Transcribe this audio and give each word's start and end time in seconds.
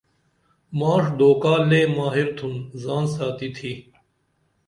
ماݜ 0.79 1.03
دُوکا 1.17 1.53
لے 1.69 1.81
ماہر 1.95 2.27
تُھن 2.37 2.53
زان 2.83 3.03
ساتی 3.15 3.47
تِھی 3.55 3.71